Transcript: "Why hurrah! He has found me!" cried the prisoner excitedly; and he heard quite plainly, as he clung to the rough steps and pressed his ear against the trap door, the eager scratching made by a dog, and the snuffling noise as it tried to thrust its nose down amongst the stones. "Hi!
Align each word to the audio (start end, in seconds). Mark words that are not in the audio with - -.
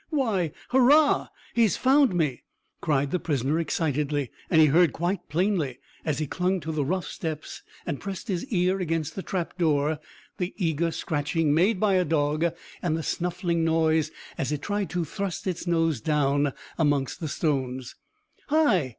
"Why 0.09 0.51
hurrah! 0.69 1.27
He 1.53 1.61
has 1.61 1.77
found 1.77 2.15
me!" 2.15 2.41
cried 2.81 3.11
the 3.11 3.19
prisoner 3.19 3.59
excitedly; 3.59 4.31
and 4.49 4.59
he 4.59 4.65
heard 4.65 4.93
quite 4.93 5.29
plainly, 5.29 5.77
as 6.03 6.17
he 6.17 6.25
clung 6.25 6.59
to 6.61 6.71
the 6.71 6.83
rough 6.83 7.05
steps 7.05 7.61
and 7.85 7.99
pressed 7.99 8.27
his 8.27 8.43
ear 8.47 8.79
against 8.79 9.13
the 9.13 9.21
trap 9.21 9.59
door, 9.59 9.99
the 10.39 10.55
eager 10.57 10.89
scratching 10.89 11.53
made 11.53 11.79
by 11.79 11.93
a 11.93 12.03
dog, 12.03 12.45
and 12.81 12.97
the 12.97 13.03
snuffling 13.03 13.63
noise 13.63 14.09
as 14.39 14.51
it 14.51 14.63
tried 14.63 14.89
to 14.89 15.05
thrust 15.05 15.45
its 15.45 15.67
nose 15.67 16.01
down 16.01 16.51
amongst 16.79 17.19
the 17.19 17.27
stones. 17.27 17.93
"Hi! 18.47 18.89